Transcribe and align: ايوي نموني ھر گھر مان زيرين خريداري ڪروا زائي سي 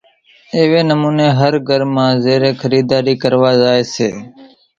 ايوي 0.55 0.81
نموني 0.89 1.27
ھر 1.39 1.53
گھر 1.67 1.81
مان 1.95 2.11
زيرين 2.23 2.53
خريداري 2.61 3.13
ڪروا 3.21 3.51
زائي 3.61 3.83
سي 3.93 4.09